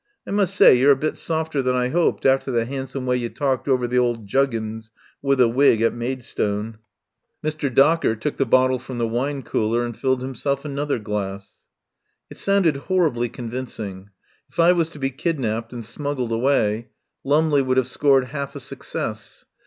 I 0.25 0.31
must 0.31 0.55
say 0.55 0.73
you're 0.73 0.89
a 0.89 0.95
bit 0.95 1.15
softer 1.15 1.61
than 1.61 1.75
I 1.75 1.91
'oped 1.93 2.25
after 2.25 2.49
the 2.49 2.65
'andsome 2.65 3.05
way 3.05 3.17
you 3.17 3.29
talked 3.29 3.67
over 3.67 3.85
the 3.85 3.99
old 3.99 4.25
juggins 4.25 4.89
with 5.21 5.37
the 5.37 5.47
wig 5.47 5.83
at 5.83 5.93
Maidstone." 5.93 6.79
Mr. 7.43 7.71
Docker 7.71 8.15
took 8.15 8.37
the 8.37 8.47
bottle 8.47 8.79
from 8.79 8.97
the 8.97 9.07
wine 9.07 9.43
cooler 9.43 9.85
and 9.85 9.95
filled 9.95 10.23
himself 10.23 10.65
another 10.65 10.97
glass. 10.97 11.59
It 12.31 12.37
sounded 12.37 12.77
horribly 12.77 13.29
convincing. 13.29 14.09
If 14.49 14.59
I 14.59 14.71
was 14.71 14.89
to 14.89 14.97
be 14.97 15.11
kidnapped 15.11 15.71
and 15.71 15.85
smuggled 15.85 16.31
away 16.31 16.87
Lumley 17.23 17.61
would 17.61 17.77
have 17.77 17.85
scored 17.85 18.23
half 18.33 18.55
a 18.55 18.59
success. 18.59 19.45